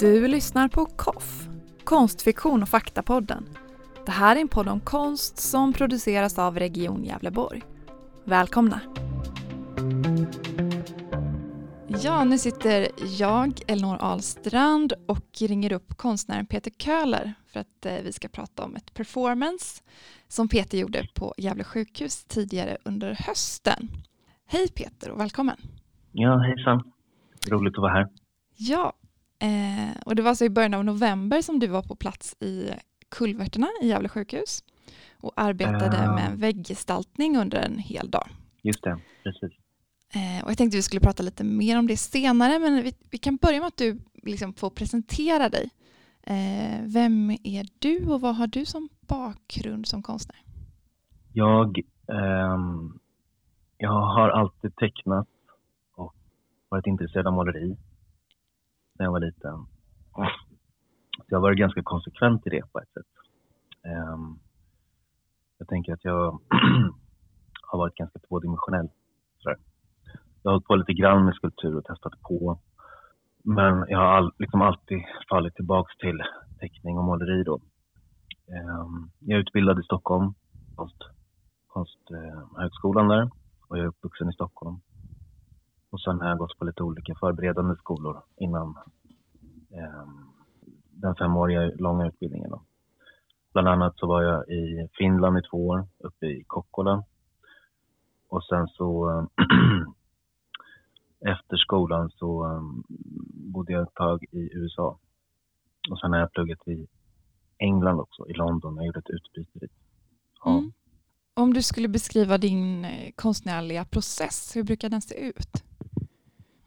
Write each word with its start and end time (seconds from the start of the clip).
Du 0.00 0.28
lyssnar 0.28 0.68
på 0.68 0.86
KOFF, 0.86 1.48
konstfiktion 1.84 2.62
och 2.62 2.68
faktapodden. 2.68 3.48
Det 4.06 4.12
här 4.12 4.36
är 4.36 4.40
en 4.40 4.48
podd 4.48 4.68
om 4.68 4.80
konst 4.80 5.38
som 5.38 5.72
produceras 5.72 6.38
av 6.38 6.58
Region 6.58 7.04
Gävleborg. 7.04 7.62
Välkomna! 8.24 8.80
Ja, 12.02 12.24
nu 12.24 12.38
sitter 12.38 12.88
jag, 13.18 13.60
Elinor 13.66 13.96
Ahlstrand, 14.00 14.92
och 15.06 15.26
ringer 15.40 15.72
upp 15.72 15.96
konstnären 15.96 16.46
Peter 16.46 16.70
Köhler 16.70 17.34
för 17.46 17.60
att 17.60 17.86
eh, 17.86 17.94
vi 18.04 18.12
ska 18.12 18.28
prata 18.28 18.64
om 18.64 18.76
ett 18.76 18.94
performance 18.94 19.82
som 20.28 20.48
Peter 20.48 20.78
gjorde 20.78 21.06
på 21.14 21.34
Gävle 21.36 21.64
sjukhus 21.64 22.24
tidigare 22.24 22.78
under 22.84 23.16
hösten. 23.26 23.88
Hej 24.46 24.68
Peter 24.68 25.10
och 25.10 25.20
välkommen! 25.20 25.56
Ja, 26.12 26.38
hejsan! 26.38 26.92
Roligt 27.50 27.74
att 27.74 27.82
vara 27.82 27.92
här. 27.92 28.08
Ja, 28.56 28.92
eh, 29.38 29.96
och 30.06 30.16
det 30.16 30.22
var 30.22 30.28
alltså 30.28 30.44
i 30.44 30.50
början 30.50 30.74
av 30.74 30.84
november 30.84 31.42
som 31.42 31.58
du 31.58 31.66
var 31.66 31.82
på 31.82 31.96
plats 31.96 32.36
i 32.40 32.70
Kulverterna 33.08 33.68
i 33.82 33.88
Gävle 33.88 34.08
sjukhus 34.08 34.64
och 35.16 35.32
arbetade 35.36 35.96
Ja. 36.04 36.14
med 36.14 36.26
en 36.30 36.36
vägggestaltning 36.40 37.36
under 37.36 37.58
en 37.58 37.78
hel 37.78 38.10
dag. 38.10 38.28
Just 38.62 38.82
det, 38.82 38.98
precis. 39.22 39.52
Eh, 40.14 40.44
och 40.44 40.50
jag 40.50 40.58
tänkte 40.58 40.76
vi 40.76 40.82
skulle 40.82 41.00
prata 41.00 41.22
lite 41.22 41.44
mer 41.44 41.78
om 41.78 41.86
det 41.86 41.96
senare, 41.96 42.58
men 42.58 42.82
vi, 42.82 42.92
vi 43.10 43.18
kan 43.18 43.36
börja 43.36 43.58
med 43.58 43.66
att 43.66 43.76
du 43.76 44.00
liksom 44.22 44.54
får 44.54 44.70
presentera 44.70 45.48
dig. 45.48 45.70
Eh, 46.22 46.80
vem 46.84 47.30
är 47.30 47.66
du 47.78 48.06
och 48.06 48.20
vad 48.20 48.36
har 48.36 48.46
du 48.46 48.64
som 48.64 48.88
bakgrund 49.00 49.86
som 49.86 50.02
konstnär? 50.02 50.42
Jag, 51.32 51.78
ehm, 52.12 52.98
jag 53.78 53.92
har 53.92 54.28
alltid 54.28 54.76
tecknat 54.76 55.28
och 55.94 56.14
varit 56.68 56.86
intresserad 56.86 57.26
av 57.26 57.32
måleri 57.32 57.76
när 58.98 59.06
jag 59.06 59.12
var 59.12 59.20
liten. 59.20 59.66
Så 61.16 61.24
jag 61.28 61.38
har 61.38 61.42
varit 61.42 61.58
ganska 61.58 61.82
konsekvent 61.82 62.46
i 62.46 62.50
det 62.50 62.72
på 62.72 62.78
ett 62.78 62.92
sätt. 62.92 63.12
Ehm, 63.84 64.38
jag 65.58 65.68
tänker 65.68 65.92
att 65.92 66.04
jag 66.04 66.40
har 67.62 67.78
varit 67.78 67.94
ganska 67.94 68.18
tvådimensionell. 68.18 68.88
sådär. 69.38 69.58
Jag 70.42 70.50
har 70.50 70.54
hållit 70.54 70.66
på 70.66 70.76
lite 70.76 70.92
grann 70.92 71.24
med 71.24 71.34
skulptur 71.34 71.76
och 71.76 71.84
testat 71.84 72.20
på. 72.22 72.58
Men 73.44 73.84
jag 73.88 73.98
har 73.98 74.06
all, 74.06 74.32
liksom 74.38 74.62
alltid 74.62 74.98
fallit 75.30 75.54
tillbaks 75.54 75.96
till 75.96 76.22
teckning 76.60 76.98
och 76.98 77.04
måleri 77.04 77.42
då. 77.42 77.60
Ehm, 78.48 79.10
jag 79.20 79.36
är 79.36 79.40
utbildad 79.40 79.78
i 79.80 79.82
Stockholm, 79.82 80.34
konst, 80.76 81.02
Konsthögskolan 81.66 83.10
eh, 83.10 83.16
där 83.16 83.30
och 83.68 83.78
jag 83.78 83.84
är 83.84 83.88
uppvuxen 83.88 84.28
i 84.28 84.32
Stockholm. 84.32 84.80
Och 85.90 86.00
sen 86.00 86.20
har 86.20 86.28
jag 86.28 86.38
gått 86.38 86.58
på 86.58 86.64
lite 86.64 86.82
olika 86.82 87.14
förberedande 87.14 87.76
skolor 87.76 88.22
innan 88.36 88.74
eh, 89.70 90.08
den 90.90 91.14
femåriga 91.14 91.70
långa 91.78 92.06
utbildningen. 92.06 92.50
Då. 92.50 92.62
Bland 93.52 93.68
annat 93.68 93.98
så 93.98 94.06
var 94.06 94.22
jag 94.22 94.48
i 94.48 94.88
Finland 94.98 95.38
i 95.38 95.42
två 95.50 95.66
år, 95.66 95.86
uppe 95.98 96.26
i 96.26 96.44
Kokkola. 96.46 97.04
Och 98.28 98.44
sen 98.44 98.68
så 98.68 99.26
efter 101.26 101.56
skolan 101.56 102.10
så 102.10 102.44
um, 102.44 102.84
bodde 103.52 103.72
jag 103.72 103.82
ett 103.82 103.94
tag 103.94 104.24
i 104.30 104.50
USA. 104.52 104.98
Och 105.90 106.00
sen 106.00 106.12
har 106.12 106.18
jag 106.18 106.32
pluggat 106.32 106.68
i 106.68 106.86
England 107.58 108.00
också, 108.00 108.28
i 108.28 108.32
London. 108.32 108.76
Jag 108.76 108.86
gjorde 108.86 108.98
ett 108.98 109.10
utbyte 109.10 109.58
dit. 109.58 109.72
Ja. 110.44 110.58
Mm. 110.58 110.72
Om 111.34 111.54
du 111.54 111.62
skulle 111.62 111.88
beskriva 111.88 112.38
din 112.38 112.84
eh, 112.84 113.12
konstnärliga 113.14 113.84
process, 113.84 114.56
hur 114.56 114.62
brukar 114.62 114.88
den 114.88 115.02
se 115.02 115.28
ut? 115.28 115.64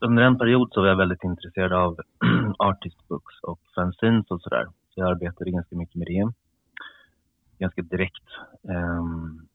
Under 0.03 0.23
en 0.23 0.37
period 0.37 0.69
så 0.71 0.81
var 0.81 0.87
jag 0.87 0.95
väldigt 0.95 1.23
intresserad 1.23 1.73
av 1.73 1.97
artist 2.57 3.07
books 3.07 3.39
och 3.43 3.59
fanzines 3.75 4.31
och 4.31 4.41
sådär. 4.41 4.65
Så 4.65 4.99
jag 4.99 5.09
arbetade 5.09 5.51
ganska 5.51 5.75
mycket 5.75 5.95
med 5.95 6.07
det. 6.07 6.31
Ganska 7.59 7.81
direkt, 7.81 8.27
ehm, 8.69 9.47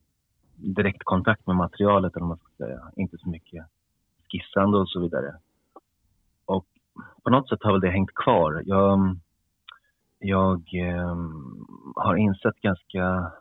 direkt 0.57 1.05
kontakt 1.05 1.47
med 1.47 1.57
materialet, 1.57 2.17
eller 2.17 2.27
man 2.27 2.39
ska 2.39 2.65
säga. 2.65 2.81
Inte 2.97 3.19
så 3.19 3.29
mycket 3.29 3.67
skissande 4.33 4.79
och 4.79 4.89
så 4.89 5.01
vidare. 5.01 5.35
Och 6.45 6.67
på 7.23 7.31
något 7.31 7.49
sätt 7.49 7.63
har 7.63 7.73
väl 7.73 7.81
det 7.81 7.91
hängt 7.91 8.15
kvar. 8.15 8.63
Jag, 8.67 9.17
jag 10.19 10.75
ehm, 10.75 11.67
har 11.95 12.17
insett 12.17 12.61
ganska, 12.61 13.33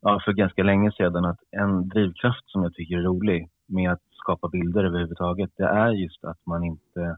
ja, 0.00 0.20
för 0.24 0.32
ganska 0.32 0.62
länge 0.62 0.92
sedan 0.92 1.24
att 1.24 1.40
en 1.50 1.88
drivkraft 1.88 2.50
som 2.50 2.62
jag 2.62 2.74
tycker 2.74 2.98
är 2.98 3.02
rolig 3.02 3.50
med 3.66 3.92
att 3.92 4.07
skapa 4.18 4.48
bilder 4.48 4.84
överhuvudtaget, 4.84 5.50
det 5.56 5.64
är 5.64 5.90
just 5.90 6.24
att 6.24 6.46
man 6.46 6.64
inte 6.64 7.16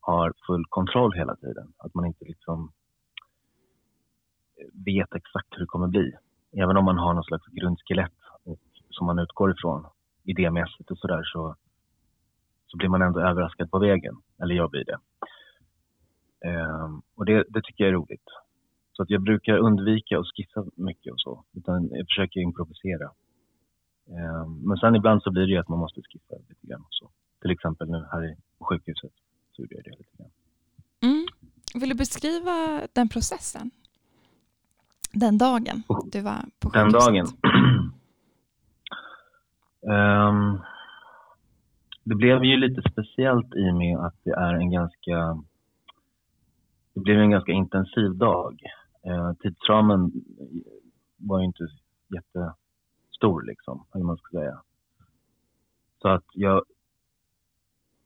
har 0.00 0.32
full 0.46 0.64
kontroll 0.68 1.12
hela 1.14 1.36
tiden. 1.36 1.72
Att 1.78 1.94
man 1.94 2.06
inte 2.06 2.24
liksom 2.24 2.72
vet 4.72 5.14
exakt 5.14 5.48
hur 5.50 5.60
det 5.60 5.66
kommer 5.66 5.88
bli. 5.88 6.12
Även 6.56 6.76
om 6.76 6.84
man 6.84 6.98
har 6.98 7.14
någon 7.14 7.24
slags 7.24 7.46
grundskelett 7.46 8.18
som 8.90 9.06
man 9.06 9.18
utgår 9.18 9.50
ifrån 9.50 9.86
idémässigt 10.24 10.90
och 10.90 10.98
sådär 10.98 11.22
så, 11.24 11.56
så 12.66 12.76
blir 12.76 12.88
man 12.88 13.02
ändå 13.02 13.20
överraskad 13.20 13.70
på 13.70 13.78
vägen. 13.78 14.14
Eller 14.42 14.54
jag 14.54 14.70
blir 14.70 14.84
det. 14.84 14.98
Ehm, 16.48 17.02
och 17.14 17.24
det, 17.24 17.44
det 17.48 17.62
tycker 17.62 17.84
jag 17.84 17.88
är 17.88 17.94
roligt. 17.94 18.28
Så 18.92 19.02
att 19.02 19.10
jag 19.10 19.22
brukar 19.22 19.56
undvika 19.56 20.18
att 20.18 20.26
skissa 20.36 20.64
mycket 20.76 21.12
och 21.12 21.20
så. 21.20 21.44
Utan 21.52 21.88
jag 21.90 22.06
försöker 22.06 22.40
improvisera. 22.40 23.10
Ehm, 24.12 24.60
Men 24.68 24.76
sen 24.76 24.94
ibland 24.96 25.22
så 25.22 25.30
blir 25.30 25.42
det 25.42 25.52
ju 25.52 25.58
att 25.58 25.68
man 25.68 25.78
måste 25.78 26.00
skippa 26.02 26.34
lite 26.48 26.66
grann. 26.66 26.84
Så. 26.90 27.10
Till 27.40 27.50
exempel 27.50 27.90
nu 27.90 28.06
här 28.12 28.24
i 28.24 28.36
på 28.58 28.64
sjukhuset 28.64 29.12
så 29.52 29.62
gjorde 29.62 29.74
jag 29.74 29.84
det 29.84 29.90
lite 29.90 30.16
grann. 30.18 30.30
Mm. 31.02 31.26
Vill 31.74 31.88
du 31.88 31.94
beskriva 31.94 32.80
den 32.92 33.08
processen? 33.08 33.70
Den 35.12 35.38
dagen 35.38 35.82
du 36.12 36.20
var 36.20 36.44
på 36.58 36.68
Den 36.70 36.84
sjukhuset? 36.92 37.14
dagen. 37.14 37.26
Ehm, 39.90 40.58
det 42.04 42.14
blev 42.14 42.44
ju 42.44 42.56
lite 42.56 42.90
speciellt 42.90 43.54
i 43.54 43.70
och 43.70 43.74
med 43.76 43.98
att 43.98 44.14
det 44.24 44.30
är 44.30 44.54
en 44.54 44.70
ganska 44.70 45.42
det 46.94 47.00
blev 47.00 47.18
en 47.20 47.30
ganska 47.30 47.52
intensiv 47.52 48.10
dag. 48.16 48.62
Eh, 49.06 49.32
tidsramen 49.32 50.12
var 51.16 51.38
ju 51.40 51.44
inte 51.46 51.66
stor, 53.22 53.42
liksom, 53.42 53.86
eller 53.92 54.04
vad 54.04 54.06
man 54.06 54.16
ska 54.16 54.38
säga. 54.38 54.62
Så 56.02 56.08
att 56.08 56.24
jag, 56.32 56.62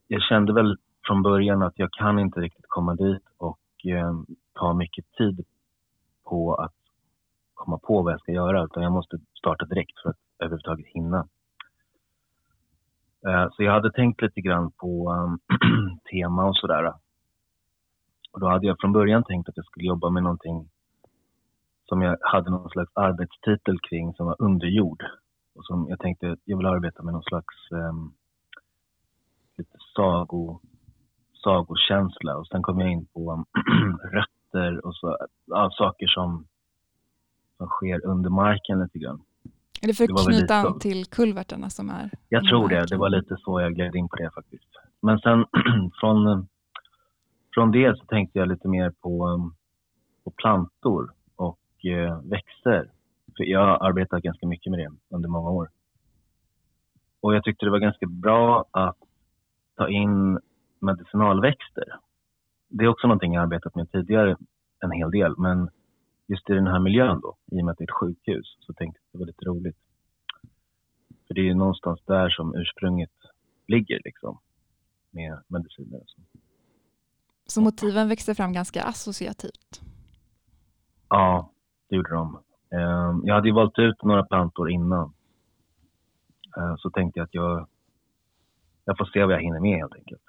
jag 0.07 0.23
kände 0.23 0.53
väl 0.53 0.77
från 1.07 1.23
början 1.23 1.63
att 1.63 1.79
jag 1.79 1.93
kan 1.93 2.19
inte 2.19 2.41
riktigt 2.41 2.69
komma 2.69 2.95
dit 2.95 3.23
och 3.37 3.87
eh, 3.87 4.13
ta 4.53 4.75
mycket 4.75 5.13
tid 5.13 5.45
på 6.25 6.55
att 6.55 6.75
komma 7.55 7.79
på 7.79 8.03
vad 8.03 8.13
jag 8.13 8.21
ska 8.21 8.33
göra 8.33 8.65
utan 8.65 8.83
jag 8.83 8.93
måste 8.93 9.19
starta 9.39 9.65
direkt 9.65 10.03
för 10.03 10.11
att 10.11 10.17
överhuvudtaget 10.39 10.87
hinna. 10.87 11.29
Eh, 13.27 13.49
Så 13.53 13.63
jag 13.63 13.73
hade 13.73 13.93
tänkt 13.93 14.23
lite 14.23 14.41
grann 14.41 14.71
på 14.71 15.13
um, 15.13 15.39
tema 16.11 16.45
och 16.45 16.57
sådär. 16.57 16.93
Och 18.33 18.41
då 18.41 18.49
hade 18.49 18.67
jag 18.67 18.77
från 18.81 18.93
början 18.93 19.25
tänkt 19.25 19.49
att 19.49 19.57
jag 19.57 19.67
skulle 19.67 19.87
jobba 19.87 20.11
med 20.11 20.23
någonting 20.23 20.69
som 21.89 22.03
jag 22.03 22.17
hade 22.21 22.51
någon 22.51 22.71
slags 22.71 22.91
arbetstitel 22.95 23.79
kring 23.81 24.15
som 24.15 24.27
var 24.27 24.37
underjord. 24.39 25.03
Och 25.55 25.65
som 25.65 25.87
jag 25.89 25.99
tänkte 25.99 26.31
att 26.33 26.39
jag 26.45 26.57
vill 26.57 26.67
arbeta 26.67 27.03
med 27.03 27.13
någon 27.13 27.23
slags 27.23 27.71
um, 27.71 28.13
lite 29.57 29.79
sago, 29.97 30.61
sagokänsla. 31.33 32.37
Och 32.37 32.47
sen 32.47 32.63
kom 32.63 32.81
jag 32.81 32.93
in 32.93 33.07
på 33.07 33.33
um, 33.33 33.45
rötter 34.13 34.87
och 34.87 34.95
så, 34.95 35.17
ja, 35.47 35.71
saker 35.73 36.07
som, 36.07 36.47
som 37.57 37.67
sker 37.67 38.07
under 38.07 38.31
marken 38.31 38.79
lite 38.79 38.99
grann. 38.99 39.23
Är 39.83 39.87
det 39.87 39.95
för 39.95 40.05
att 40.05 40.27
knyta 40.27 40.55
an 40.55 40.79
till 40.79 41.07
kulvertarna 41.07 41.71
som 41.71 41.91
är 41.91 42.11
Jag 42.29 42.45
tror 42.45 42.69
det. 42.69 42.87
Det 42.87 42.97
var 42.97 43.09
lite 43.09 43.37
så 43.39 43.61
jag 43.61 43.75
gled 43.75 43.95
in 43.95 44.09
på 44.09 44.17
det 44.17 44.31
faktiskt. 44.35 44.69
Men 45.03 45.19
sen 45.19 45.45
från, 46.01 46.49
från 47.55 47.71
det 47.71 47.99
så 47.99 48.05
tänkte 48.05 48.39
jag 48.39 48.49
lite 48.49 48.69
mer 48.69 48.91
på, 48.91 49.27
um, 49.27 49.55
på 50.25 50.31
plantor 50.31 51.16
och 51.77 51.87
eh, 51.87 52.21
växter. 52.23 52.91
För 53.37 53.45
jag 53.45 53.61
har 53.61 53.89
arbetat 53.89 54.23
ganska 54.23 54.47
mycket 54.47 54.71
med 54.71 54.79
det 54.79 54.91
under 55.09 55.29
många 55.29 55.51
år. 55.51 55.69
Och 57.21 57.35
jag 57.35 57.45
tyckte 57.45 57.67
det 57.67 57.71
var 57.71 57.79
ganska 57.79 58.07
bra 58.07 58.65
att 58.71 58.97
ta 59.77 59.89
in 59.89 60.39
medicinalväxter. 60.79 61.85
Det 62.69 62.85
är 62.85 62.89
också 62.89 63.07
någonting 63.07 63.35
jag 63.35 63.43
arbetat 63.43 63.75
med 63.75 63.93
tidigare 63.93 64.37
en 64.81 64.91
hel 64.91 65.11
del. 65.11 65.35
Men 65.39 65.71
just 66.27 66.51
i 66.51 66.53
den 66.53 66.67
här 66.67 66.81
miljön 66.81 67.21
då, 67.21 67.37
i 67.53 67.61
och 67.61 67.65
med 67.65 67.73
att 67.73 67.79
det 67.79 67.85
är 67.85 67.91
ett 67.93 68.01
sjukhus, 68.01 68.57
så 68.61 68.73
tänkte 68.73 69.01
jag 69.01 69.07
att 69.07 69.13
det 69.13 69.19
var 69.19 69.27
lite 69.27 69.45
roligt. 69.45 69.77
För 71.27 71.35
det 71.35 71.41
är 71.41 71.45
ju 71.45 71.55
någonstans 71.55 72.01
där 72.07 72.29
som 72.29 72.55
ursprunget 72.55 73.13
ligger 73.69 74.01
liksom. 74.05 74.39
Med 75.11 75.43
mediciner 75.49 76.01
och 76.01 76.09
så. 76.09 76.21
Så 77.47 77.61
motiven 77.61 78.09
växte 78.09 78.35
fram 78.35 78.53
ganska 78.53 78.83
associativt? 78.83 79.81
Ja, 81.09 81.51
det 81.89 81.97
gjorde 81.97 82.15
de. 82.15 82.39
Ehm, 82.71 83.21
jag 83.25 83.35
hade 83.35 83.49
ju 83.49 83.55
valt 83.55 83.79
ut 83.79 84.03
några 84.03 84.25
plantor 84.25 84.71
innan. 84.71 85.13
Ehm, 86.57 86.77
så 86.77 86.91
tänkte 86.91 87.19
jag 87.19 87.25
att 87.25 87.35
jag, 87.35 87.69
jag 88.85 88.99
får 88.99 89.05
se 89.05 89.25
vad 89.25 89.35
jag 89.35 89.43
hinner 89.43 89.61
med 89.61 89.79
helt 89.79 89.95
enkelt. 89.95 90.23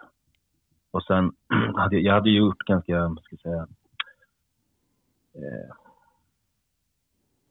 Och 0.92 1.04
sen 1.04 1.32
hade 1.76 1.96
jag, 1.96 2.04
jag 2.04 2.14
hade 2.14 2.30
gjort 2.30 2.58
ganska, 2.58 3.10
ska 3.10 3.36
jag 3.36 3.42
säga, 3.42 3.68
eh, 5.34 5.76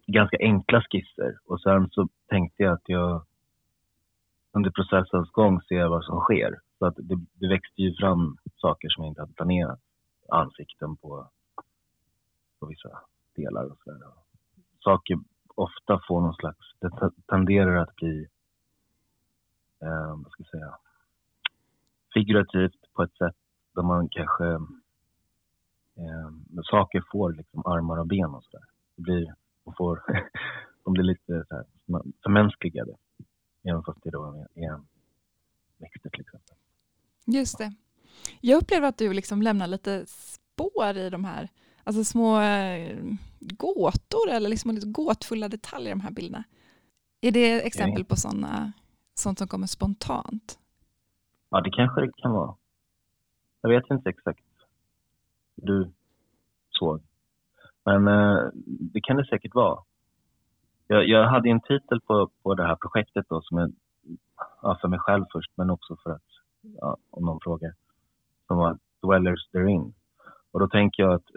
ganska 0.07 0.37
enkla 0.41 0.83
skisser. 0.83 1.39
Och 1.47 1.61
sen 1.61 1.91
så 1.91 2.09
tänkte 2.29 2.63
jag 2.63 2.73
att 2.73 2.89
jag 2.89 3.25
under 4.53 4.71
processens 4.71 5.31
gång 5.31 5.63
ser 5.63 5.87
vad 5.87 6.05
som 6.05 6.21
sker. 6.21 6.61
Så 6.79 6.87
att 6.87 6.97
det, 6.97 7.17
det 7.35 7.49
växte 7.49 7.83
ju 7.83 7.95
fram 7.95 8.37
saker 8.57 8.89
som 8.89 9.05
jag 9.05 9.11
inte 9.11 9.23
hade 9.23 9.33
planerat. 9.33 9.81
Ansikten 10.29 10.97
på, 10.97 11.29
på 12.61 12.67
vissa 12.67 12.89
delar 13.37 13.65
och 13.65 13.79
sådär. 13.85 14.13
Saker 14.85 15.19
ofta 15.55 16.01
får 16.09 16.21
någon 16.21 16.35
slags, 16.35 16.59
det 16.81 16.91
tenderar 17.27 17.77
att 17.77 17.97
bli, 17.97 18.29
eh, 19.83 20.17
vad 20.17 20.31
ska 20.33 20.43
jag 20.43 20.51
säga, 20.51 20.79
figurativt 22.15 22.93
på 22.93 23.03
ett 23.03 23.17
sätt 23.17 23.37
där 23.75 23.83
man 23.83 24.09
kanske, 24.09 24.47
eh, 25.97 26.31
saker 26.71 27.05
får 27.13 27.33
liksom 27.33 27.67
armar 27.67 27.99
och 27.99 28.07
ben 28.07 28.35
och 28.35 28.45
sådär. 28.45 28.67
Det 28.97 29.03
blir, 29.03 29.35
man 29.65 29.75
får, 29.75 30.03
de 30.85 30.93
blir 30.93 31.05
lite 31.05 31.45
så 31.49 31.55
här, 31.55 31.65
förmänskligade. 32.23 32.97
Även 33.63 33.83
fast 33.83 34.03
det 34.03 34.11
då 34.11 34.47
är 34.55 34.81
växter 35.79 36.11
till 36.11 36.21
exempel. 36.21 36.57
Just 37.25 37.59
det. 37.59 37.73
Jag 38.41 38.63
upplever 38.63 38.89
att 38.89 38.99
du 38.99 39.13
liksom 39.13 39.43
lämnar 39.43 39.67
lite 39.67 40.07
spår 40.07 40.97
i 40.97 41.11
de 41.11 41.25
här 41.25 41.49
alltså 41.87 42.05
små 42.05 42.41
äh, 42.41 42.99
gåtor 43.41 44.31
eller 44.31 44.49
liksom 44.49 44.75
lite 44.75 44.87
gåtfulla 44.87 45.49
detaljer 45.49 45.89
i 45.89 45.95
de 45.99 46.01
här 46.01 46.11
bilderna. 46.11 46.45
Är 47.21 47.33
det 47.33 47.67
exempel 47.67 48.05
på 48.05 48.17
sådana, 48.17 48.73
sånt 49.15 49.39
som 49.39 49.49
kommer 49.49 49.67
spontant? 49.67 50.59
Ja, 51.51 51.61
det 51.61 51.71
kanske 51.71 52.01
det 52.01 52.13
kan 52.17 52.33
vara. 52.33 52.55
Jag 53.61 53.71
vet 53.71 53.91
inte 53.91 54.11
exakt 54.11 54.41
du 55.57 55.91
såg. 56.71 57.03
Men 57.85 58.09
äh, 58.09 58.49
det 58.65 59.01
kan 59.01 59.17
det 59.17 59.27
säkert 59.27 59.55
vara. 59.55 59.83
Jag, 60.87 61.09
jag 61.09 61.29
hade 61.29 61.49
en 61.49 61.61
titel 61.61 62.01
på, 62.01 62.31
på 62.43 62.55
det 62.55 62.67
här 62.67 62.77
projektet 62.77 63.27
då 63.29 63.43
som 63.43 63.59
är 63.59 63.71
ja, 64.63 64.79
för 64.81 64.89
mig 64.89 64.99
själv 64.99 65.25
först, 65.33 65.51
men 65.55 65.71
också 65.71 65.97
för 66.03 66.11
att, 66.11 66.29
ja, 66.61 66.97
om 67.11 67.25
någon 67.25 67.41
frågar, 67.41 67.75
som 68.47 68.57
var 68.57 68.79
Dwellers 69.03 69.49
Therein. 69.49 69.95
Och 70.51 70.61
då 70.61 70.69
tänker 70.69 71.03
jag 71.03 71.15
att 71.15 71.31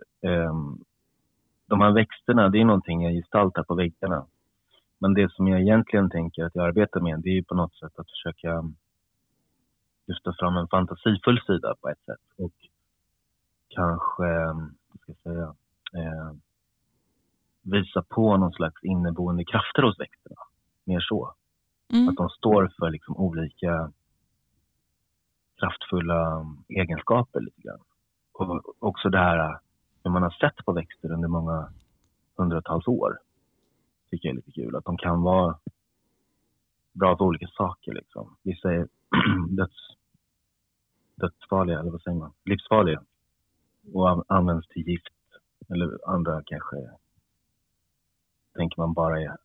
de 1.68 1.82
här 1.82 1.92
växterna, 1.92 2.50
det 2.50 2.62
är 2.62 2.66
någonting 2.66 3.04
jag 3.04 3.14
gestaltar 3.14 3.64
på 3.64 3.76
väggarna. 3.76 4.26
Men 5.00 5.14
det 5.14 5.32
som 5.32 5.48
jag 5.48 5.62
egentligen 5.62 6.10
tänker 6.10 6.44
att 6.44 6.56
jag 6.56 6.68
arbetar 6.68 7.00
med, 7.00 7.20
det 7.20 7.30
är 7.30 7.42
på 7.42 7.56
något 7.56 7.76
sätt 7.76 8.00
att 8.00 8.10
försöka 8.10 8.64
lyfta 10.08 10.34
fram 10.40 10.58
en 10.58 10.68
fantasifull 10.68 11.42
sida 11.48 11.76
på 11.82 11.90
ett 11.90 12.06
sätt. 12.06 12.26
Och 12.38 12.54
kanske, 13.70 14.46
vad 14.88 15.00
ska 15.02 15.12
jag 15.12 15.18
säga, 15.18 15.56
eh, 16.04 16.32
visa 17.62 18.02
på 18.02 18.38
någon 18.38 18.52
slags 18.52 18.84
inneboende 18.84 19.46
krafter 19.46 19.82
hos 19.82 20.00
växterna. 20.00 20.42
Mer 20.84 21.00
så. 21.00 21.34
Mm. 21.94 22.10
Att 22.10 22.16
de 22.16 22.30
står 22.30 22.72
för 22.80 22.90
liksom 22.90 23.18
olika 23.18 23.92
kraftfulla 25.60 26.46
egenskaper 26.70 27.40
lite 27.40 27.62
grann. 27.62 27.80
Och 28.34 28.62
också 28.80 29.10
det 29.10 29.18
här 29.18 29.60
det 30.02 30.10
man 30.10 30.24
har 30.24 30.30
sett 30.30 30.66
på 30.66 30.74
växter 30.74 31.12
under 31.12 31.28
många 31.28 31.70
hundratals 32.38 32.88
år. 32.88 33.20
Tycker 34.12 34.28
jag 34.28 34.34
är 34.34 34.36
lite 34.36 34.52
kul. 34.52 34.76
Att 34.76 34.86
de 34.86 34.98
kan 34.98 35.22
vara 35.22 35.60
bra 36.94 37.16
på 37.16 37.26
olika 37.26 37.48
saker 37.48 37.94
liksom. 37.94 38.36
Vissa 38.44 38.74
är 38.74 38.88
döds, 39.50 39.96
dödsfarliga, 41.16 41.80
eller 41.80 41.92
vad 41.92 42.02
säger 42.02 42.18
man? 42.18 42.34
Livsfarliga. 42.46 43.04
Och 43.94 44.34
används 44.34 44.68
till 44.68 44.88
gift. 44.88 45.14
Eller 45.70 46.10
andra 46.10 46.42
kanske 46.46 46.76
tänker 48.56 48.82
man 48.82 48.94
bara 48.94 49.22
är 49.22 49.38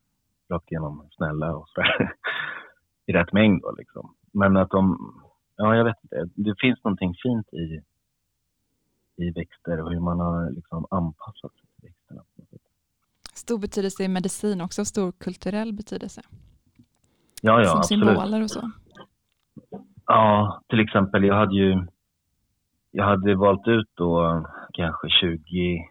rakt 0.48 0.72
igenom 0.72 1.08
snälla 1.10 1.56
och 1.56 1.68
sådär. 1.68 2.12
I 3.06 3.12
rätt 3.12 3.32
mängd 3.32 3.62
då 3.62 3.72
liksom. 3.72 4.14
Men 4.32 4.56
att 4.56 4.70
de, 4.70 5.12
ja 5.56 5.76
jag 5.76 5.84
vet 5.84 5.96
inte, 6.02 6.28
det 6.34 6.54
finns 6.60 6.84
någonting 6.84 7.14
fint 7.22 7.54
i, 7.54 7.82
i 9.16 9.30
växter 9.30 9.80
och 9.80 9.90
hur 9.90 10.00
man 10.00 10.20
har 10.20 10.50
liksom 10.50 10.86
anpassat 10.90 11.52
sig 11.52 11.60
till 11.60 11.88
växterna. 11.88 12.22
Stor 13.34 13.58
betydelse 13.58 14.04
i 14.04 14.08
medicin 14.08 14.60
också, 14.60 14.84
stor 14.84 15.12
kulturell 15.12 15.72
betydelse. 15.72 16.22
Ja, 17.42 17.60
ja, 17.60 17.68
Som 17.68 17.78
absolut. 17.78 18.06
symboler 18.06 18.42
och 18.42 18.50
så. 18.50 18.70
Ja, 20.06 20.62
till 20.68 20.80
exempel 20.80 21.24
jag 21.24 21.34
hade 21.34 21.54
ju 21.54 21.86
jag 22.90 23.04
hade 23.04 23.34
valt 23.34 23.68
ut 23.68 23.90
då 23.94 24.44
kanske 24.72 25.08
20 25.20 25.90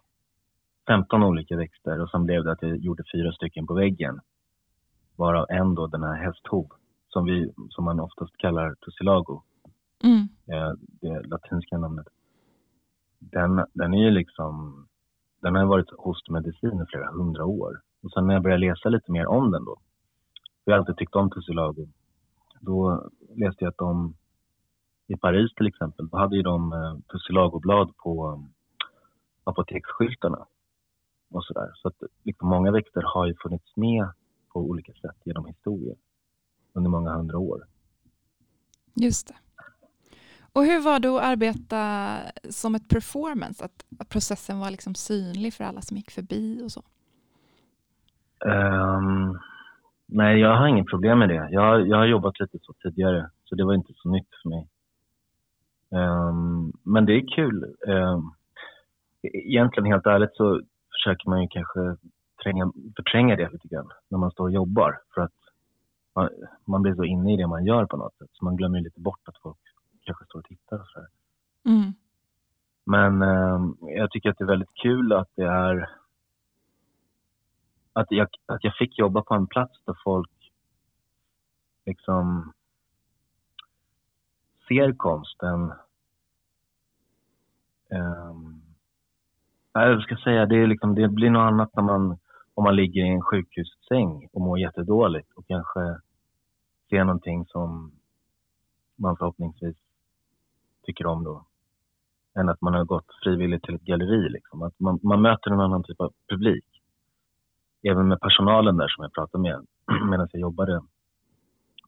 15 0.87 1.23
olika 1.23 1.57
växter 1.57 2.01
och 2.01 2.09
sen 2.09 2.25
blev 2.25 2.43
det 2.43 2.51
att 2.51 2.61
jag 2.61 2.77
gjorde 2.77 3.03
fyra 3.13 3.31
stycken 3.31 3.67
på 3.67 3.73
väggen. 3.73 4.19
Varav 5.15 5.45
en 5.49 5.75
då 5.75 5.87
den 5.87 6.03
här 6.03 6.15
hästhov 6.15 6.67
som, 7.09 7.25
vi, 7.25 7.53
som 7.69 7.85
man 7.85 7.99
oftast 7.99 8.37
kallar 8.37 8.75
tussilago. 8.75 9.41
Mm. 10.03 10.27
Det 11.01 11.27
latinska 11.27 11.77
namnet. 11.77 12.07
Den, 13.31 13.65
den 13.73 13.93
är 13.93 14.03
ju 14.05 14.11
liksom, 14.11 14.85
den 15.41 15.55
har 15.55 15.65
varit 15.65 15.91
hostmedicin 15.97 16.81
i 16.81 16.85
flera 16.89 17.11
hundra 17.11 17.45
år. 17.45 17.81
Och 18.03 18.11
sen 18.11 18.27
när 18.27 18.33
jag 18.33 18.43
började 18.43 18.65
läsa 18.65 18.89
lite 18.89 19.11
mer 19.11 19.27
om 19.27 19.51
den 19.51 19.65
då, 19.65 19.75
för 20.63 20.71
jag 20.71 20.73
har 20.73 20.79
alltid 20.79 20.97
tyckt 20.97 21.15
om 21.15 21.29
tussilago, 21.29 21.87
då 22.59 23.09
läste 23.35 23.63
jag 23.63 23.71
att 23.71 23.77
de 23.77 24.15
i 25.07 25.17
Paris 25.17 25.53
till 25.55 25.67
exempel, 25.67 26.07
då 26.07 26.17
hade 26.17 26.35
ju 26.35 26.41
de 26.41 26.73
eh, 26.73 26.97
tussilagoblad 27.11 27.97
på 27.97 28.31
eh, 28.31 28.39
apoteksskyltarna 29.43 30.47
och 31.31 31.45
sådär. 31.45 31.71
Så 31.75 31.87
att 31.87 32.03
liksom, 32.23 32.49
många 32.49 32.71
växter 32.71 33.01
har 33.01 33.27
ju 33.27 33.35
funnits 33.43 33.75
med 33.75 34.11
på 34.53 34.59
olika 34.59 34.93
sätt 34.93 35.17
genom 35.23 35.45
historien 35.45 35.97
under 36.73 36.89
många 36.89 37.13
hundra 37.13 37.37
år. 37.37 37.63
Just 38.95 39.27
det. 39.27 39.35
Och 40.53 40.63
hur 40.63 40.79
var 40.81 40.99
det 40.99 41.07
att 41.07 41.23
arbeta 41.23 41.81
som 42.49 42.75
ett 42.75 42.89
performance? 42.89 43.65
Att, 43.65 43.85
att 43.99 44.09
processen 44.09 44.59
var 44.59 44.71
liksom 44.71 44.95
synlig 44.95 45.53
för 45.53 45.63
alla 45.63 45.81
som 45.81 45.97
gick 45.97 46.11
förbi 46.11 46.61
och 46.63 46.71
så? 46.71 46.83
Um, 48.45 49.39
nej, 50.05 50.39
jag 50.39 50.57
har 50.57 50.67
inget 50.67 50.89
problem 50.89 51.19
med 51.19 51.29
det. 51.29 51.49
Jag, 51.51 51.87
jag 51.87 51.97
har 51.97 52.05
jobbat 52.05 52.39
lite 52.39 52.57
så 52.61 52.73
tidigare, 52.73 53.29
så 53.43 53.55
det 53.55 53.65
var 53.65 53.73
inte 53.73 53.93
så 53.95 54.09
nytt 54.09 54.29
för 54.41 54.49
mig. 54.49 54.67
Um, 55.89 56.73
men 56.83 57.05
det 57.05 57.13
är 57.13 57.35
kul. 57.35 57.75
Um, 57.87 58.33
egentligen 59.21 59.91
helt 59.91 60.05
ärligt 60.05 60.35
så 60.35 60.61
försöker 60.91 61.29
man 61.29 61.41
ju 61.41 61.47
kanske 61.47 61.95
tränga, 62.43 62.71
förtränga 62.95 63.35
det 63.35 63.49
lite 63.51 63.67
grann 63.67 63.89
när 64.09 64.17
man 64.17 64.31
står 64.31 64.43
och 64.43 64.51
jobbar. 64.51 64.99
För 65.13 65.21
att 65.21 65.31
man, 66.15 66.29
man 66.65 66.81
blir 66.81 66.95
så 66.95 67.03
inne 67.03 67.33
i 67.33 67.37
det 67.37 67.47
man 67.47 67.65
gör 67.65 67.85
på 67.85 67.97
något 67.97 68.17
sätt. 68.17 68.29
Så 68.31 68.45
man 68.45 68.55
glömmer 68.55 68.79
lite 68.79 68.99
bort 68.99 69.27
att 69.27 69.37
folk 69.37 69.57
kanske 70.03 70.25
står 70.25 70.39
och 70.39 70.45
tittar 70.45 70.79
och 70.79 70.87
sådär. 70.87 71.07
Mm. 71.65 71.93
Men 72.85 73.21
eh, 73.21 73.59
jag 73.97 74.11
tycker 74.11 74.29
att 74.29 74.37
det 74.37 74.43
är 74.43 74.47
väldigt 74.47 74.73
kul 74.81 75.13
att 75.13 75.29
det 75.35 75.45
är 75.45 75.89
att 77.93 78.07
jag, 78.09 78.27
att 78.45 78.63
jag 78.63 78.75
fick 78.75 78.99
jobba 78.99 79.21
på 79.21 79.33
en 79.33 79.47
plats 79.47 79.79
där 79.85 79.95
folk 80.03 80.51
liksom 81.85 82.53
ser 84.67 84.93
konsten 84.93 85.73
um, 87.89 88.63
jag 89.73 90.03
ska 90.03 90.15
säga, 90.15 90.45
det, 90.45 90.55
är 90.55 90.67
liksom, 90.67 90.95
det 90.95 91.07
blir 91.07 91.29
något 91.29 91.51
annat 91.51 91.75
när 91.75 91.83
man, 91.83 92.17
om 92.53 92.63
man 92.63 92.75
ligger 92.75 93.05
i 93.05 93.09
en 93.09 93.21
sjukhussäng 93.21 94.29
och 94.33 94.41
mår 94.41 94.59
jättedåligt 94.59 95.31
och 95.35 95.47
kanske 95.47 95.99
ser 96.89 97.03
någonting 97.03 97.45
som 97.45 97.91
man 98.95 99.17
förhoppningsvis 99.17 99.77
tycker 100.83 101.05
om 101.05 101.23
då. 101.23 101.45
Än 102.39 102.49
att 102.49 102.61
man 102.61 102.73
har 102.73 102.85
gått 102.85 103.07
frivilligt 103.23 103.63
till 103.63 103.75
ett 103.75 103.81
galleri. 103.81 104.29
Liksom. 104.29 104.61
Att 104.61 104.79
man, 104.79 104.99
man 105.03 105.21
möter 105.21 105.51
en 105.51 105.59
annan 105.59 105.83
typ 105.83 106.01
av 106.01 106.13
publik. 106.29 106.65
Även 107.83 108.07
med 108.07 108.19
personalen 108.21 108.77
där 108.77 108.87
som 108.87 109.03
jag 109.03 109.13
pratade 109.13 109.41
med 109.41 109.65
medan 110.09 110.27
jag 110.31 110.41
jobbade. 110.41 110.81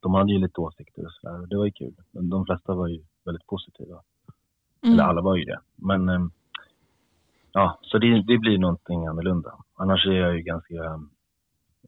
De 0.02 0.14
hade 0.14 0.32
ju 0.32 0.38
lite 0.38 0.60
åsikter 0.60 1.04
och 1.06 1.12
sådär. 1.12 1.46
Det 1.46 1.56
var 1.56 1.64
ju 1.64 1.72
kul. 1.72 1.94
De 2.12 2.44
flesta 2.46 2.74
var 2.74 2.88
ju 2.88 3.04
väldigt 3.24 3.46
positiva. 3.46 4.02
Mm. 4.82 4.94
Eller 4.94 5.04
alla 5.04 5.20
var 5.20 5.36
ju 5.36 5.44
det. 5.44 5.60
Men 5.76 6.08
ehm, 6.08 6.30
ja, 7.52 7.78
så 7.82 7.98
det, 7.98 8.22
det 8.22 8.38
blir 8.38 8.58
någonting 8.58 9.06
annorlunda. 9.06 9.54
Annars 9.74 10.06
är 10.06 10.12
jag 10.12 10.36
ju 10.36 10.42
ganska... 10.42 11.00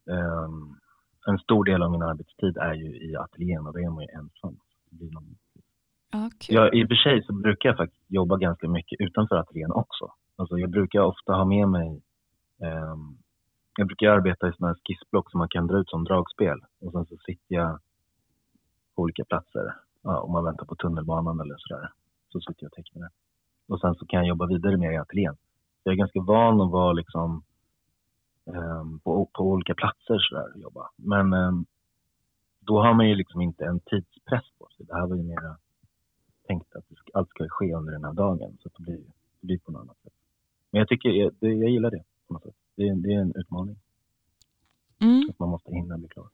Um, 0.05 0.79
en 1.27 1.37
stor 1.39 1.63
del 1.63 1.83
av 1.83 1.91
min 1.91 2.01
arbetstid 2.01 2.57
är 2.57 2.73
ju 2.73 3.09
i 3.09 3.15
ateljén 3.15 3.67
och 3.67 3.73
då 3.73 3.79
är 3.79 3.89
man 3.89 4.03
ju 4.03 4.09
ensam. 4.09 4.57
Det 4.89 4.95
blir 4.95 5.11
någon 5.11 5.37
okay. 6.13 6.55
jag, 6.55 6.75
I 6.75 6.83
och 6.83 6.87
för 6.87 6.95
sig 6.95 7.23
så 7.23 7.33
brukar 7.33 7.69
jag 7.69 7.77
faktiskt 7.77 8.05
jobba 8.07 8.37
ganska 8.37 8.67
mycket 8.67 9.01
utanför 9.01 9.35
ateljén 9.35 9.71
också. 9.71 10.11
Alltså 10.35 10.57
jag 10.57 10.69
brukar 10.69 10.99
ofta 10.99 11.33
ha 11.33 11.45
med 11.45 11.67
mig 11.67 12.01
um, 12.59 13.17
jag 13.79 13.87
brukar 13.87 14.09
arbeta 14.09 14.47
i 14.47 14.53
sådana 14.53 14.73
här 14.73 14.79
skissblock 14.83 15.31
som 15.31 15.37
man 15.37 15.49
kan 15.49 15.67
dra 15.67 15.77
ut 15.77 15.89
som 15.89 16.03
dragspel. 16.03 16.59
Och 16.81 16.91
sen 16.91 17.05
så 17.05 17.17
sitter 17.17 17.55
jag 17.55 17.79
på 18.95 19.01
olika 19.01 19.25
platser. 19.25 19.75
Ja, 20.01 20.19
om 20.21 20.31
man 20.31 20.43
väntar 20.43 20.65
på 20.65 20.75
tunnelbanan 20.75 21.39
eller 21.39 21.55
sådär. 21.57 21.91
så 22.29 22.39
sitter 22.39 22.63
jag 22.63 22.67
och 22.67 22.73
tecknar 22.73 23.01
det. 23.01 23.09
Och 23.67 23.79
sen 23.79 23.95
så 23.95 24.05
kan 24.05 24.19
jag 24.19 24.27
jobba 24.27 24.45
vidare 24.45 24.77
med 24.77 24.89
det 24.89 24.93
i 24.93 24.97
ateljén. 24.97 25.37
Jag 25.83 25.91
är 25.91 25.95
ganska 25.95 26.21
van 26.21 26.61
att 26.61 26.71
vara 26.71 26.93
liksom 26.93 27.43
um, 28.45 28.99
på, 28.99 29.29
på 29.33 29.43
olika 29.43 29.75
platser 29.75 30.19
sådär 30.19 30.53
och 30.53 30.61
jobba. 30.61 30.89
Men 30.95 31.33
um, 31.33 31.65
då 32.59 32.81
har 32.81 32.93
man 32.93 33.09
ju 33.09 33.15
liksom 33.15 33.41
inte 33.41 33.65
en 33.65 33.79
tidspress 33.79 34.45
på 34.59 34.67
sig. 34.77 34.85
Det 34.85 34.95
här 34.95 35.07
var 35.07 35.15
ju 35.15 35.23
mer 35.23 35.55
tänkt 36.49 36.75
att 36.75 36.85
allt 37.13 37.29
ska 37.29 37.49
ske 37.49 37.73
under 37.73 37.91
den 37.91 38.03
här 38.03 38.13
dagen. 38.13 38.57
Så 38.61 38.69
det 38.77 38.83
blir, 38.83 38.97
det 39.39 39.47
blir 39.47 39.57
på 39.57 39.71
något 39.71 39.81
annat 39.81 39.97
sätt. 40.03 40.13
Men 40.71 40.79
jag 40.79 40.87
tycker, 40.87 41.09
jag, 41.09 41.33
jag 41.39 41.69
gillar 41.69 41.91
det 41.91 42.03
på 42.27 42.33
något 42.33 42.43
sätt. 42.43 42.55
Det, 42.75 42.83
det 42.83 43.13
är 43.13 43.19
en 43.19 43.33
utmaning. 43.35 43.75
Mm. 44.99 45.29
Att 45.29 45.39
man 45.39 45.49
måste 45.49 45.71
hinna 45.71 45.97
bli 45.97 46.07
klar. 46.07 46.29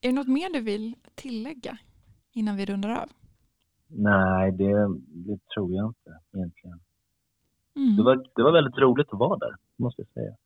Är 0.00 0.08
det 0.08 0.12
något 0.12 0.28
mer 0.28 0.52
du 0.52 0.60
vill 0.60 0.94
tillägga 1.14 1.78
innan 2.32 2.56
vi 2.56 2.66
rundar 2.66 2.90
av? 2.90 3.08
Nej, 3.88 4.52
det, 4.52 4.72
det 5.08 5.48
tror 5.54 5.72
jag 5.72 5.86
inte 5.86 6.20
egentligen. 6.32 6.80
Mm. 7.74 7.96
Det, 7.96 8.02
var, 8.02 8.16
det 8.34 8.42
var 8.42 8.52
väldigt 8.52 8.78
roligt 8.78 9.12
att 9.12 9.18
vara 9.18 9.38
där, 9.38 9.56
måste 9.76 10.02
jag 10.02 10.08
säga. 10.08 10.36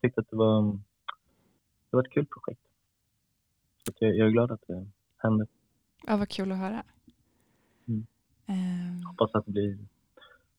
tyckte 0.02 0.20
att 0.20 0.30
det 0.30 0.36
var, 0.36 0.62
det 1.90 1.96
var 1.96 2.02
ett 2.02 2.12
kul 2.12 2.26
projekt. 2.26 2.60
Så 3.84 3.92
jag, 3.98 4.16
jag, 4.16 4.26
är 4.26 4.30
glad 4.30 4.50
att 4.50 4.66
det 4.66 4.86
hände. 5.16 5.46
Ja, 6.06 6.16
vad 6.16 6.28
kul 6.28 6.52
att 6.52 6.58
höra. 6.58 6.82
Mm. 8.50 8.96
Um... 8.96 9.06
Hoppas 9.06 9.34
att 9.34 9.46
det, 9.46 9.52
blir, 9.52 9.78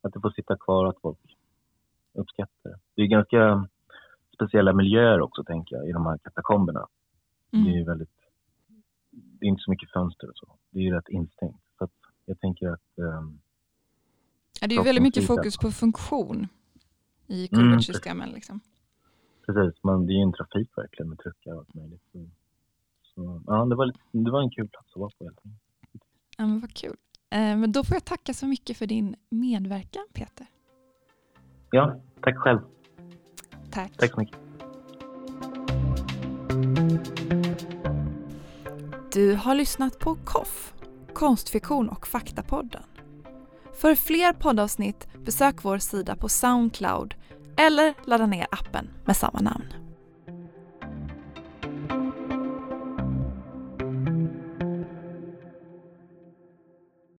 att 0.01 0.13
det 0.13 0.19
får 0.19 0.31
sitta 0.31 0.57
kvar 0.57 0.85
att 0.87 1.01
folk 1.01 1.37
uppskattar 2.13 2.69
det. 2.69 2.79
Det 2.95 3.01
är 3.01 3.07
ganska 3.07 3.69
speciella 4.35 4.73
miljöer 4.73 5.21
också, 5.21 5.43
tänker 5.43 5.75
jag, 5.75 5.89
i 5.89 5.91
de 5.91 6.05
här 6.05 6.17
katakomberna. 6.17 6.87
Mm. 7.51 7.65
Det 7.65 7.71
är 7.71 7.77
ju 7.77 7.83
väldigt... 7.83 8.09
Det 9.11 9.45
är 9.45 9.49
inte 9.49 9.61
så 9.63 9.71
mycket 9.71 9.91
fönster 9.91 10.29
och 10.29 10.35
så. 10.35 10.47
Det 10.69 10.79
är 10.79 10.83
ju 10.83 10.93
rätt 10.93 11.09
instängt. 11.09 11.61
Så 11.77 11.87
jag 12.25 12.39
tänker 12.39 12.67
att... 12.67 12.89
Um, 12.95 13.39
ja, 14.61 14.67
det 14.67 14.75
är 14.75 14.77
ju 14.77 14.83
väldigt 14.83 15.03
mycket 15.03 15.27
fokus 15.27 15.57
på 15.57 15.71
funktion 15.71 16.47
i 17.27 17.47
kulvertsystemen. 17.47 18.23
Mm, 18.23 18.35
liksom. 18.35 18.59
Precis, 19.45 19.83
man, 19.83 20.07
det 20.07 20.13
är 20.13 20.15
ju 20.15 20.21
en 20.21 20.33
trafik 20.33 20.69
verkligen 20.77 21.09
med 21.09 21.19
truckar 21.19 21.51
och 21.51 21.59
allt 21.59 21.73
möjligt. 21.73 22.01
Så, 22.11 22.29
så, 23.03 23.41
ja, 23.47 23.65
det, 23.65 23.75
var 23.75 23.85
lite, 23.85 23.99
det 24.11 24.31
var 24.31 24.41
en 24.41 24.49
kul 24.49 24.67
plats 24.67 24.89
att 24.95 24.99
vara 24.99 25.11
på 25.17 25.23
helt 25.23 25.39
enkelt. 25.45 26.03
Ja, 26.37 26.47
men 26.47 26.59
vad 26.59 26.73
kul. 26.73 26.97
Eh, 27.31 27.57
men 27.57 27.71
då 27.71 27.83
får 27.83 27.95
jag 27.95 28.05
tacka 28.05 28.33
så 28.33 28.47
mycket 28.47 28.77
för 28.77 28.85
din 28.87 29.15
medverkan, 29.29 30.03
Peter. 30.13 30.47
Ja, 31.71 31.99
tack 32.21 32.37
själv. 32.37 32.59
Tack. 33.71 33.97
Tack 33.97 34.11
så 34.11 34.19
mycket. 34.19 34.37
Du 39.13 39.35
har 39.35 39.55
lyssnat 39.55 39.99
på 39.99 40.15
KOFF, 40.25 40.73
konstfiktion 41.13 41.89
och 41.89 42.07
faktapodden. 42.07 42.83
För 43.73 43.95
fler 43.95 44.33
poddavsnitt 44.33 45.07
besök 45.25 45.63
vår 45.63 45.77
sida 45.77 46.15
på 46.15 46.29
Soundcloud 46.29 47.15
eller 47.57 47.93
ladda 48.05 48.25
ner 48.25 48.47
appen 48.51 48.89
med 49.05 49.17
samma 49.17 49.39
namn. 49.39 49.80